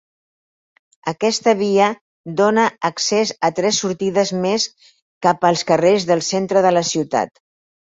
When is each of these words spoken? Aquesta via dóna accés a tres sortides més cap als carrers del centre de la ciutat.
Aquesta 1.11 1.53
via 1.59 1.89
dóna 2.39 2.63
accés 2.89 3.35
a 3.49 3.53
tres 3.61 3.83
sortides 3.85 4.33
més 4.49 4.67
cap 5.29 5.47
als 5.53 5.67
carrers 5.75 6.11
del 6.15 6.27
centre 6.33 6.67
de 6.71 6.75
la 6.77 6.87
ciutat. 6.97 7.43